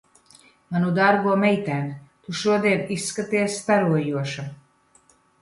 [0.75, 1.91] Manu dārgo meitēn,
[2.23, 4.49] tu šodien izskaties starojoša.